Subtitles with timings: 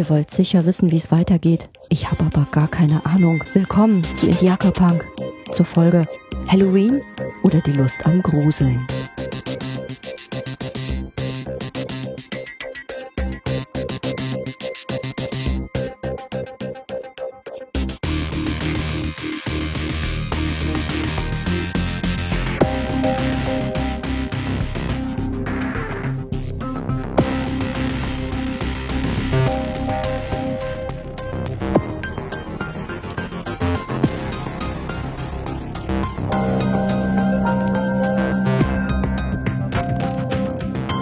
[0.00, 1.68] Ihr wollt sicher wissen, wie es weitergeht.
[1.90, 3.44] Ich habe aber gar keine Ahnung.
[3.52, 5.04] Willkommen zu Indiaka Punk.
[5.50, 6.06] Zur Folge
[6.48, 7.02] Halloween
[7.42, 8.86] oder die Lust am Gruseln.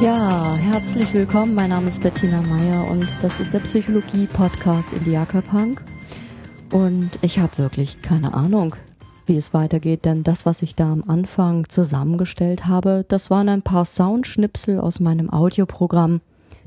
[0.00, 1.56] Ja, herzlich willkommen.
[1.56, 5.82] Mein Name ist Bettina Meyer und das ist der Psychologie-Podcast Indiaka Punk.
[6.70, 8.76] Und ich habe wirklich keine Ahnung,
[9.26, 13.62] wie es weitergeht, denn das, was ich da am Anfang zusammengestellt habe, das waren ein
[13.62, 16.20] paar Soundschnipsel aus meinem Audioprogramm,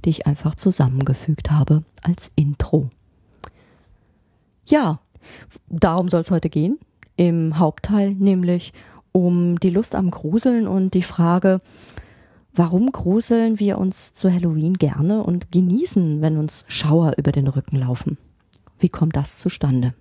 [0.03, 2.89] die ich einfach zusammengefügt habe als Intro.
[4.65, 4.99] Ja,
[5.69, 6.79] darum soll es heute gehen.
[7.15, 8.73] Im Hauptteil nämlich
[9.13, 11.61] um die Lust am Gruseln und die Frage,
[12.53, 17.77] Warum gruseln wir uns zu Halloween gerne und genießen, wenn uns Schauer über den Rücken
[17.77, 18.17] laufen?
[18.77, 19.93] Wie kommt das zustande?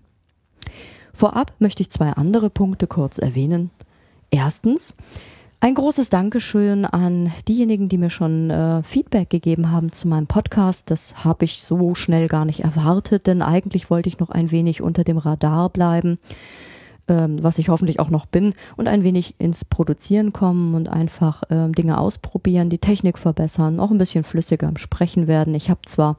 [1.12, 3.70] Vorab möchte ich zwei andere Punkte kurz erwähnen.
[4.30, 4.94] Erstens,
[5.60, 10.90] ein großes Dankeschön an diejenigen, die mir schon äh, Feedback gegeben haben zu meinem Podcast.
[10.90, 14.82] Das habe ich so schnell gar nicht erwartet, denn eigentlich wollte ich noch ein wenig
[14.82, 16.18] unter dem Radar bleiben
[17.10, 21.42] ähm, was ich hoffentlich auch noch bin, und ein wenig ins Produzieren kommen und einfach
[21.50, 25.54] ähm, Dinge ausprobieren, die Technik verbessern, auch ein bisschen flüssiger im Sprechen werden.
[25.54, 26.16] Ich habe zwar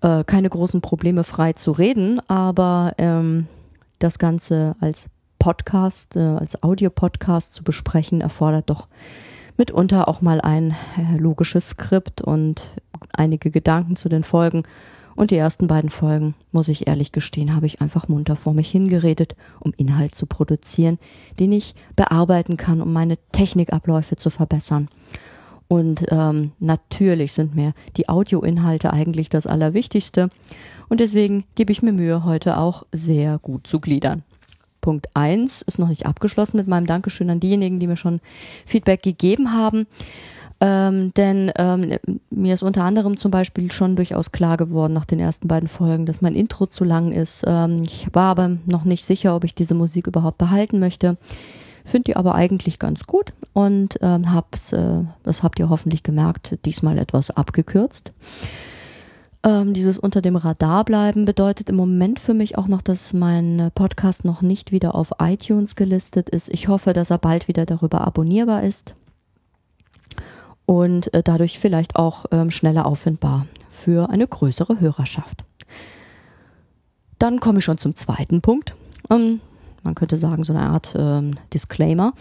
[0.00, 3.48] äh, keine großen Probleme frei zu reden, aber ähm,
[3.98, 5.08] das Ganze als
[5.40, 8.86] Podcast, äh, als Audiopodcast zu besprechen, erfordert doch
[9.56, 12.70] mitunter auch mal ein äh, logisches Skript und
[13.12, 14.62] einige Gedanken zu den Folgen
[15.20, 18.70] und die ersten beiden Folgen, muss ich ehrlich gestehen, habe ich einfach munter vor mich
[18.70, 20.98] hingeredet, um Inhalt zu produzieren,
[21.38, 24.88] den ich bearbeiten kann, um meine Technikabläufe zu verbessern.
[25.68, 30.30] Und ähm, natürlich sind mir die Audioinhalte eigentlich das Allerwichtigste.
[30.88, 34.22] Und deswegen gebe ich mir Mühe, heute auch sehr gut zu gliedern.
[34.80, 38.20] Punkt eins ist noch nicht abgeschlossen mit meinem Dankeschön an diejenigen, die mir schon
[38.64, 39.86] Feedback gegeben haben.
[40.62, 41.94] Ähm, denn ähm,
[42.28, 46.04] mir ist unter anderem zum Beispiel schon durchaus klar geworden nach den ersten beiden Folgen,
[46.04, 47.44] dass mein Intro zu lang ist.
[47.46, 51.16] Ähm, ich war aber noch nicht sicher, ob ich diese Musik überhaupt behalten möchte.
[51.82, 56.58] Finde die aber eigentlich ganz gut und ähm, hab's, äh, das habt ihr hoffentlich gemerkt,
[56.66, 58.12] diesmal etwas abgekürzt.
[59.42, 63.70] Ähm, dieses unter dem Radar bleiben bedeutet im Moment für mich auch noch, dass mein
[63.74, 66.50] Podcast noch nicht wieder auf iTunes gelistet ist.
[66.50, 68.94] Ich hoffe, dass er bald wieder darüber abonnierbar ist
[70.70, 75.42] und äh, dadurch vielleicht auch ähm, schneller auffindbar für eine größere Hörerschaft.
[77.18, 78.76] Dann komme ich schon zum zweiten Punkt.
[79.10, 79.40] Ähm,
[79.82, 82.12] man könnte sagen, so eine Art ähm, Disclaimer.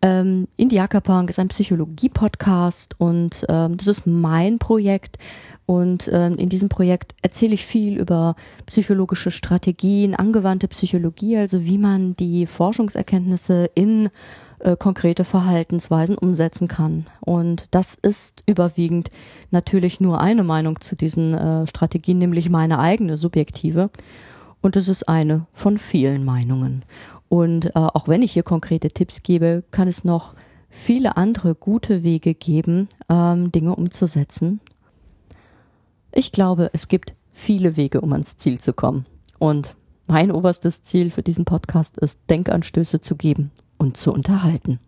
[0.00, 5.18] Ähm, Indiaka Punk ist ein Psychologie-Podcast und ähm, das ist mein Projekt.
[5.66, 8.34] Und ähm, in diesem Projekt erzähle ich viel über
[8.64, 14.08] psychologische Strategien, angewandte Psychologie, also wie man die Forschungserkenntnisse in
[14.64, 17.06] äh, konkrete Verhaltensweisen umsetzen kann.
[17.20, 19.10] Und das ist überwiegend
[19.50, 23.90] natürlich nur eine Meinung zu diesen äh, Strategien, nämlich meine eigene subjektive.
[24.62, 26.84] Und es ist eine von vielen Meinungen.
[27.28, 30.34] Und äh, auch wenn ich hier konkrete Tipps gebe, kann es noch
[30.70, 34.60] viele andere gute Wege geben, ähm, Dinge umzusetzen.
[36.10, 39.04] Ich glaube, es gibt viele Wege, um ans Ziel zu kommen.
[39.38, 39.76] Und
[40.06, 43.50] mein oberstes Ziel für diesen Podcast ist, Denkanstöße zu geben
[43.84, 44.80] und zu unterhalten.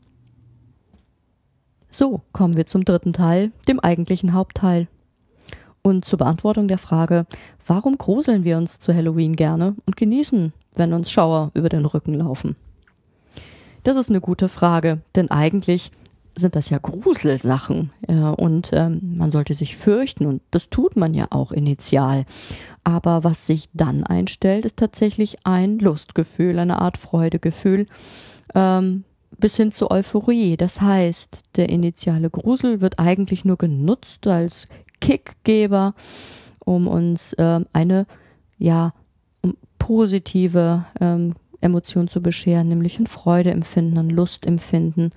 [1.90, 4.88] So kommen wir zum dritten Teil, dem eigentlichen Hauptteil.
[5.82, 7.26] Und zur Beantwortung der Frage,
[7.64, 12.14] warum gruseln wir uns zu Halloween gerne und genießen, wenn uns Schauer über den Rücken
[12.14, 12.56] laufen?
[13.84, 15.92] Das ist eine gute Frage, denn eigentlich
[16.34, 21.14] sind das ja Gruselsachen äh, und ähm, man sollte sich fürchten und das tut man
[21.14, 22.24] ja auch initial.
[22.82, 27.86] Aber was sich dann einstellt, ist tatsächlich ein Lustgefühl, eine Art Freudegefühl,
[28.54, 29.04] ähm,
[29.38, 30.56] bis hin zur Euphorie.
[30.56, 34.68] Das heißt, der initiale Grusel wird eigentlich nur genutzt als
[35.00, 35.94] Kickgeber,
[36.64, 38.06] um uns ähm, eine
[38.58, 38.94] ja
[39.42, 45.10] um positive ähm, Emotion zu bescheren, nämlich ein Freudeempfinden, ein Lustempfinden.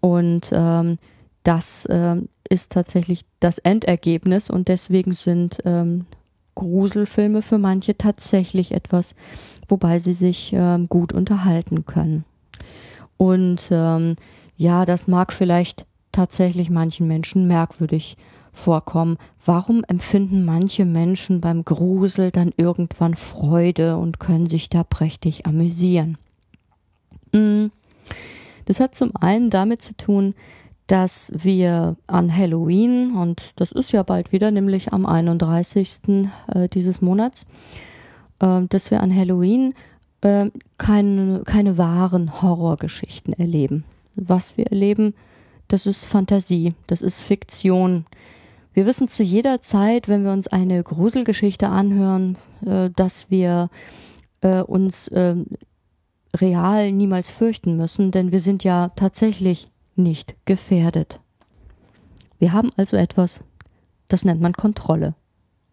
[0.00, 0.98] Und ähm,
[1.42, 6.06] das ähm, ist tatsächlich das Endergebnis und deswegen sind ähm,
[6.54, 9.14] Gruselfilme für manche tatsächlich etwas,
[9.68, 12.24] wobei sie sich ähm, gut unterhalten können.
[13.20, 14.16] Und ähm,
[14.56, 18.16] ja, das mag vielleicht tatsächlich manchen Menschen merkwürdig
[18.50, 19.18] vorkommen.
[19.44, 26.16] Warum empfinden manche Menschen beim Grusel dann irgendwann Freude und können sich da prächtig amüsieren?
[27.34, 27.70] Hm,
[28.64, 30.34] das hat zum einen damit zu tun,
[30.86, 36.26] dass wir an Halloween, und das ist ja bald wieder, nämlich am 31.
[36.46, 37.44] Äh, dieses Monats,
[38.38, 39.74] äh, dass wir an Halloween
[40.22, 43.84] äh, keine, keine wahren Horrorgeschichten erleben.
[44.16, 45.14] Was wir erleben,
[45.68, 48.06] das ist Fantasie, das ist Fiktion.
[48.72, 52.36] Wir wissen zu jeder Zeit, wenn wir uns eine Gruselgeschichte anhören,
[52.66, 53.70] äh, dass wir
[54.40, 55.36] äh, uns äh,
[56.36, 61.20] real niemals fürchten müssen, denn wir sind ja tatsächlich nicht gefährdet.
[62.38, 63.40] Wir haben also etwas,
[64.08, 65.14] das nennt man Kontrolle.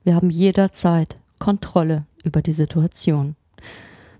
[0.03, 3.35] Wir haben jederzeit Kontrolle über die Situation.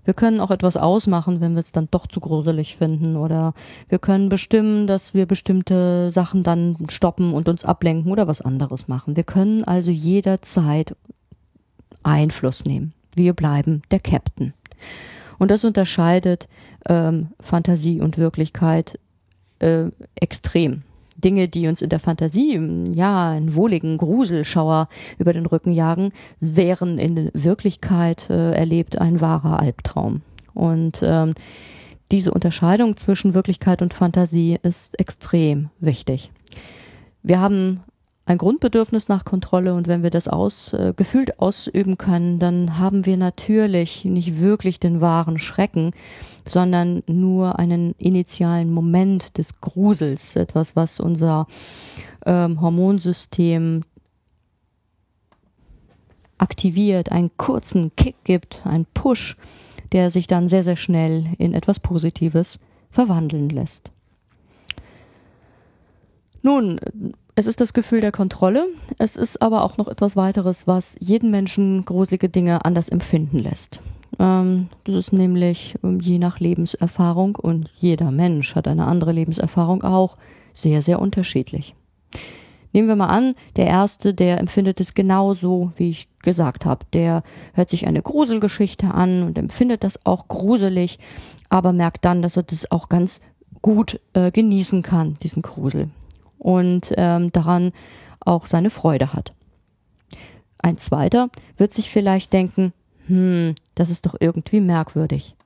[0.08, 3.52] Wir können auch etwas ausmachen, wenn wir es dann doch zu gruselig finden oder
[3.90, 8.88] wir können bestimmen, dass wir bestimmte Sachen dann stoppen und uns ablenken oder was anderes
[8.88, 9.16] machen.
[9.16, 10.96] Wir können also jederzeit
[12.04, 12.94] Einfluss nehmen.
[13.14, 14.54] Wir bleiben der Captain.
[15.38, 16.48] Und das unterscheidet
[16.88, 18.98] ähm, Fantasie und Wirklichkeit
[19.58, 20.84] äh, extrem.
[21.18, 22.58] Dinge, die uns in der Fantasie,
[22.94, 24.88] ja, einen wohligen Gruselschauer
[25.18, 30.22] über den Rücken jagen, wären in Wirklichkeit äh, erlebt ein wahrer Albtraum.
[30.54, 31.34] Und ähm,
[32.10, 36.30] diese Unterscheidung zwischen Wirklichkeit und Fantasie ist extrem wichtig.
[37.22, 37.80] Wir haben
[38.28, 43.06] ein Grundbedürfnis nach Kontrolle und wenn wir das aus, äh, gefühlt ausüben können, dann haben
[43.06, 45.92] wir natürlich nicht wirklich den wahren Schrecken,
[46.48, 51.46] sondern nur einen initialen Moment des Grusels, etwas, was unser
[52.26, 53.82] ähm, Hormonsystem
[56.38, 59.36] aktiviert, einen kurzen Kick gibt, einen Push,
[59.92, 62.58] der sich dann sehr, sehr schnell in etwas Positives
[62.90, 63.90] verwandeln lässt.
[66.42, 66.80] Nun,
[67.34, 68.64] es ist das Gefühl der Kontrolle.
[68.98, 73.80] Es ist aber auch noch etwas weiteres, was jeden Menschen gruselige Dinge anders empfinden lässt.
[74.18, 79.82] Ähm, das ist nämlich ähm, je nach Lebenserfahrung und jeder Mensch hat eine andere Lebenserfahrung
[79.82, 80.16] auch
[80.52, 81.74] sehr, sehr unterschiedlich.
[82.72, 86.84] Nehmen wir mal an, der Erste, der empfindet es genauso, wie ich gesagt habe.
[86.92, 87.22] Der
[87.54, 90.98] hört sich eine Gruselgeschichte an und empfindet das auch gruselig,
[91.48, 93.20] aber merkt dann, dass er das auch ganz
[93.62, 95.90] gut äh, genießen kann, diesen Grusel
[96.38, 97.72] und ähm, daran
[98.20, 99.32] auch seine Freude hat.
[100.58, 102.72] Ein zweiter wird sich vielleicht denken,
[103.06, 105.36] hm, das ist doch irgendwie merkwürdig.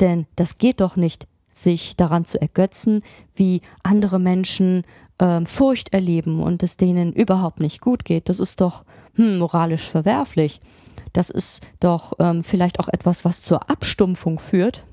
[0.00, 3.02] Denn das geht doch nicht, sich daran zu ergötzen,
[3.34, 4.84] wie andere Menschen
[5.18, 8.28] ähm, Furcht erleben und es denen überhaupt nicht gut geht.
[8.28, 8.84] Das ist doch
[9.14, 10.60] hm, moralisch verwerflich.
[11.12, 14.84] Das ist doch ähm, vielleicht auch etwas, was zur Abstumpfung führt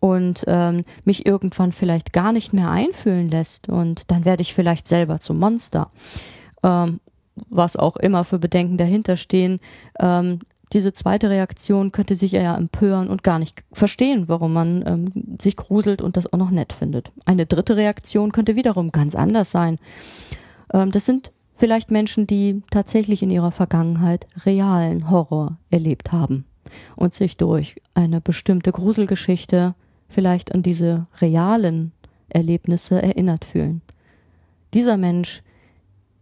[0.00, 4.86] und ähm, mich irgendwann vielleicht gar nicht mehr einfühlen lässt und dann werde ich vielleicht
[4.88, 5.90] selber zum Monster.
[6.62, 7.00] Ähm,
[7.48, 9.58] was auch immer für Bedenken dahinter stehen.
[9.98, 10.40] Ähm,
[10.72, 15.56] diese zweite Reaktion könnte sich ja empören und gar nicht verstehen, warum man ähm, sich
[15.56, 17.12] gruselt und das auch noch nett findet.
[17.24, 19.76] Eine dritte Reaktion könnte wiederum ganz anders sein.
[20.72, 26.44] Ähm, das sind vielleicht Menschen, die tatsächlich in ihrer Vergangenheit realen Horror erlebt haben
[26.96, 29.74] und sich durch eine bestimmte Gruselgeschichte
[30.08, 31.92] vielleicht an diese realen
[32.28, 33.82] Erlebnisse erinnert fühlen.
[34.72, 35.42] Dieser Mensch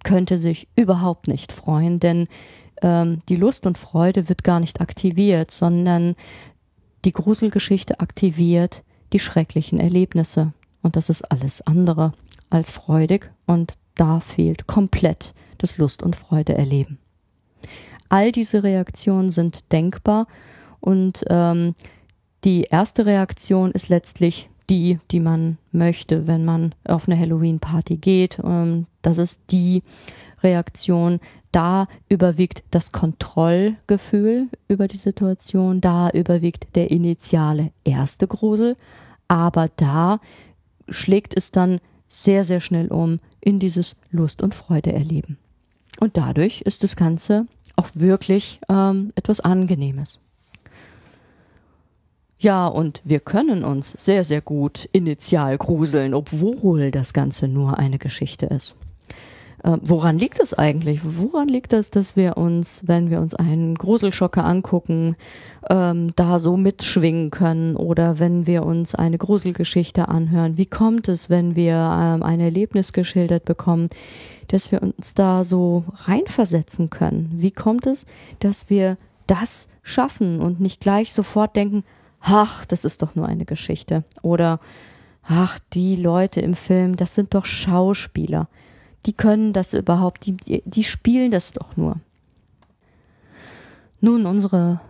[0.04, 2.26] könnte sich überhaupt nicht freuen, denn
[2.82, 6.14] ähm, die Lust und Freude wird gar nicht aktiviert, sondern
[7.04, 10.52] die Gruselgeschichte aktiviert die schrecklichen Erlebnisse.
[10.82, 12.12] Und das ist alles andere
[12.50, 16.98] als freudig und da fehlt komplett das Lust und Freude erleben.
[18.08, 20.26] All diese Reaktionen sind denkbar
[20.80, 21.74] und ähm,
[22.44, 28.38] die erste Reaktion ist letztlich die, die man möchte, wenn man auf eine Halloween-Party geht.
[28.44, 29.82] Ähm, das ist die
[30.42, 31.20] Reaktion.
[31.52, 38.76] Da überwiegt das Kontrollgefühl über die Situation, da überwiegt der initiale erste Grusel,
[39.28, 40.18] aber da
[40.88, 41.78] schlägt es dann
[42.08, 45.38] sehr, sehr schnell um in dieses Lust- und Freude erleben.
[46.00, 50.20] Und dadurch ist das Ganze auch wirklich ähm, etwas Angenehmes.
[52.38, 57.98] Ja, und wir können uns sehr, sehr gut initial gruseln, obwohl das Ganze nur eine
[57.98, 58.74] Geschichte ist.
[59.62, 61.00] Äh, woran liegt es eigentlich?
[61.04, 65.16] Woran liegt es, dass wir uns, wenn wir uns einen Gruselschocker angucken,
[65.70, 70.56] ähm, da so mitschwingen können oder wenn wir uns eine Gruselgeschichte anhören?
[70.56, 73.88] Wie kommt es, wenn wir ähm, ein Erlebnis geschildert bekommen,
[74.48, 77.30] dass wir uns da so reinversetzen können?
[77.34, 78.06] Wie kommt es,
[78.40, 81.84] dass wir das schaffen und nicht gleich sofort denken,
[82.20, 84.04] ach, das ist doch nur eine Geschichte.
[84.22, 84.60] Oder,
[85.22, 88.48] ach, die Leute im Film, das sind doch Schauspieler.
[89.06, 91.96] Die können das überhaupt, die, die spielen das doch nur.
[94.00, 94.80] Nun, unsere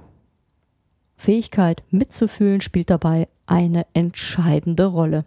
[1.16, 5.24] Fähigkeit mitzufühlen spielt dabei eine entscheidende Rolle.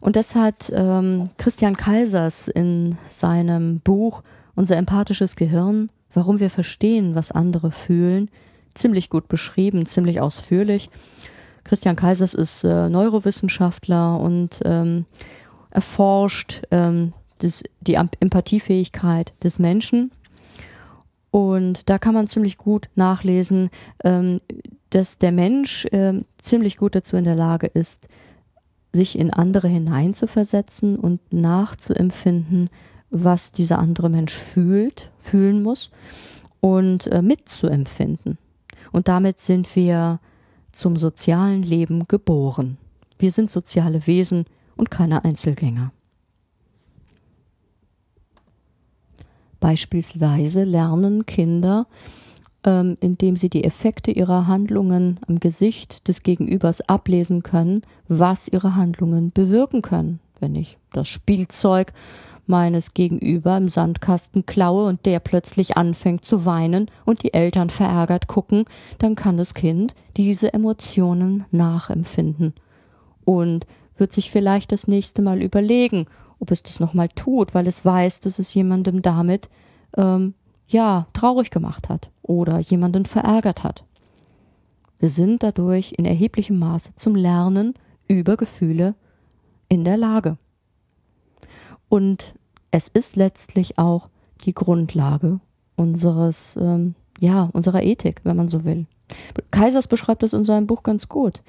[0.00, 4.22] Und das hat ähm, Christian Kaisers in seinem Buch
[4.54, 8.30] Unser empathisches Gehirn, warum wir verstehen, was andere fühlen,
[8.74, 10.88] ziemlich gut beschrieben, ziemlich ausführlich.
[11.64, 15.04] Christian Kaisers ist äh, Neurowissenschaftler und ähm,
[15.70, 20.10] erforscht ähm, das, die Empathiefähigkeit des Menschen.
[21.30, 23.70] Und da kann man ziemlich gut nachlesen,
[24.04, 24.40] ähm,
[24.90, 28.08] dass der Mensch äh, ziemlich gut dazu in der Lage ist,
[28.92, 32.70] sich in andere hineinzuversetzen und nachzuempfinden,
[33.10, 35.90] was dieser andere Mensch fühlt, fühlen muss
[36.60, 38.38] und äh, mitzuempfinden.
[38.92, 40.20] Und damit sind wir
[40.72, 42.78] zum sozialen Leben geboren.
[43.18, 45.92] Wir sind soziale Wesen und keine Einzelgänger.
[49.60, 51.86] Beispielsweise lernen Kinder,
[52.64, 58.74] ähm, indem sie die Effekte ihrer Handlungen am Gesicht des Gegenübers ablesen können, was ihre
[58.74, 60.20] Handlungen bewirken können.
[60.40, 61.92] Wenn ich das Spielzeug
[62.46, 68.26] meines Gegenüber im Sandkasten klaue und der plötzlich anfängt zu weinen und die Eltern verärgert
[68.28, 68.64] gucken,
[68.98, 72.54] dann kann das Kind diese Emotionen nachempfinden
[73.24, 76.06] und wird sich vielleicht das nächste Mal überlegen,
[76.38, 79.48] ob es das nochmal tut, weil es weiß, dass es jemandem damit
[79.96, 80.34] ähm,
[80.68, 83.84] ja traurig gemacht hat oder jemanden verärgert hat.
[84.98, 87.74] Wir sind dadurch in erheblichem Maße zum Lernen
[88.08, 88.94] über Gefühle
[89.68, 90.38] in der Lage.
[91.88, 92.34] Und
[92.70, 94.08] es ist letztlich auch
[94.44, 95.40] die Grundlage
[95.76, 98.86] unseres, ähm, ja, unserer Ethik, wenn man so will.
[99.50, 101.42] Kaisers beschreibt es in seinem Buch ganz gut.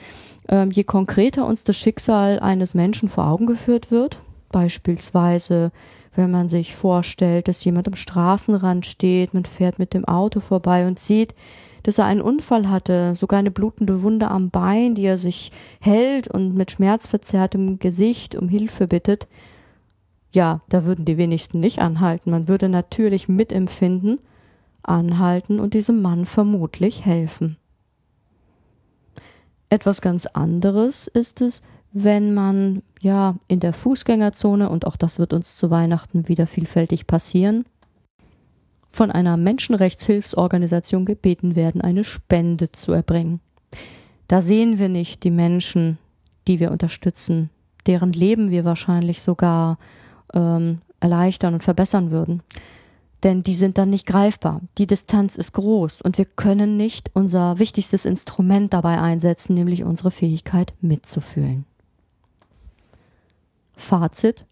[0.48, 4.20] Ähm, je konkreter uns das Schicksal eines Menschen vor Augen geführt wird,
[4.58, 5.72] Beispielsweise,
[6.16, 10.88] wenn man sich vorstellt, dass jemand am Straßenrand steht, man fährt mit dem Auto vorbei
[10.88, 11.36] und sieht,
[11.84, 16.28] dass er einen Unfall hatte, sogar eine blutende Wunde am Bein, die er sich hält
[16.28, 19.28] und mit schmerzverzerrtem Gesicht um Hilfe bittet.
[20.32, 22.32] Ja, da würden die wenigsten nicht anhalten.
[22.32, 24.18] Man würde natürlich mitempfinden,
[24.82, 27.58] anhalten und diesem Mann vermutlich helfen.
[29.70, 35.34] Etwas ganz anderes ist es, wenn man ja in der Fußgängerzone, und auch das wird
[35.34, 37.66] uns zu Weihnachten wieder vielfältig passieren,
[38.90, 43.40] von einer Menschenrechtshilfsorganisation gebeten werden, eine Spende zu erbringen.
[44.28, 45.98] Da sehen wir nicht die Menschen,
[46.48, 47.50] die wir unterstützen,
[47.86, 49.78] deren Leben wir wahrscheinlich sogar
[50.34, 52.42] ähm, erleichtern und verbessern würden.
[53.24, 54.62] Denn die sind dann nicht greifbar.
[54.78, 60.12] Die Distanz ist groß und wir können nicht unser wichtigstes Instrument dabei einsetzen, nämlich unsere
[60.12, 61.66] Fähigkeit mitzufühlen.
[63.78, 64.46] Fazit.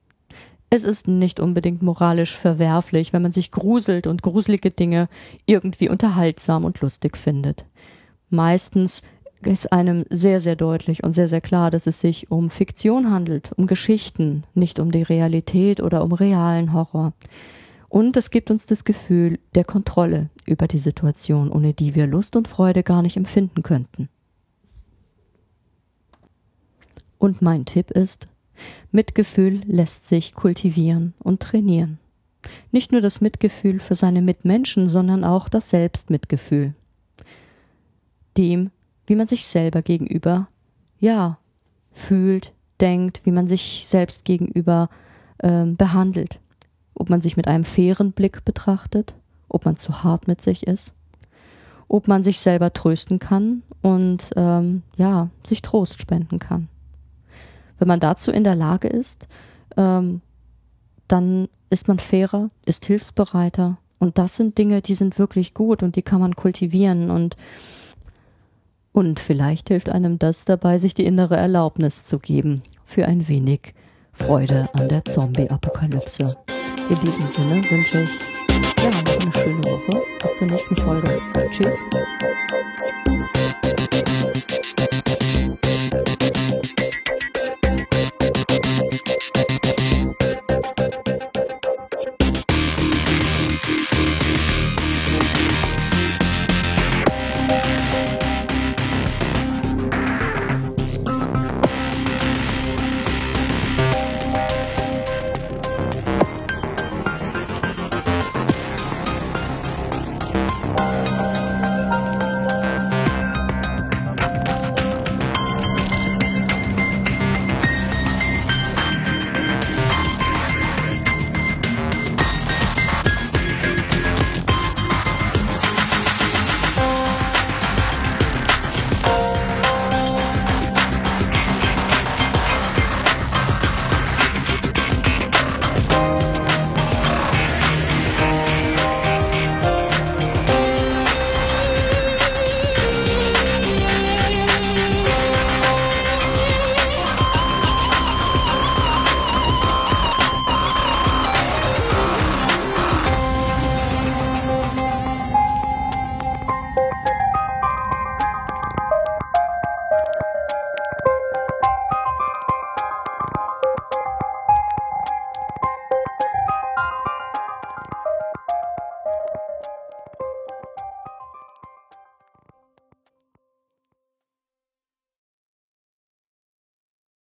[0.70, 5.10] Es ist nicht unbedingt moralisch verwerflich, wenn man sich gruselt und gruselige Dinge
[5.46, 7.66] irgendwie unterhaltsam und lustig findet.
[8.30, 9.02] Meistens
[9.42, 13.52] ist einem sehr, sehr deutlich und sehr, sehr klar, dass es sich um Fiktion handelt,
[13.58, 17.14] um Geschichten, nicht um die Realität oder um realen Horror.
[17.88, 22.36] Und es gibt uns das Gefühl der Kontrolle über die Situation, ohne die wir Lust
[22.36, 24.10] und Freude gar nicht empfinden könnten.
[27.18, 28.28] Und mein Tipp ist,
[28.92, 32.00] Mitgefühl lässt sich kultivieren und trainieren.
[32.72, 36.74] Nicht nur das Mitgefühl für seine Mitmenschen, sondern auch das Selbstmitgefühl.
[38.38, 38.72] Dem,
[39.08, 40.48] wie man sich selber gegenüber,
[41.00, 41.38] ja,
[41.92, 44.90] fühlt, denkt, wie man sich selbst gegenüber
[45.40, 46.40] äh, behandelt.
[46.94, 49.16] Ob man sich mit einem fairen Blick betrachtet,
[49.48, 50.94] ob man zu hart mit sich ist,
[51.88, 56.68] ob man sich selber trösten kann und ähm, ja, sich Trost spenden kann.
[57.78, 59.28] Wenn man dazu in der Lage ist,
[59.78, 60.22] ähm,
[61.08, 63.78] dann ist man fairer, ist hilfsbereiter.
[64.00, 67.36] Und das sind Dinge, die sind wirklich gut und die kann man kultivieren und
[68.92, 73.74] und vielleicht hilft einem das dabei, sich die innere Erlaubnis zu geben für ein wenig
[74.14, 76.38] Freude an der Zombie-Apokalypse.
[76.90, 78.10] In diesem Sinne wünsche ich
[78.82, 80.02] ja, noch eine schöne Woche.
[80.22, 81.20] Bis zur nächsten Folge.
[81.52, 81.84] Tschüss.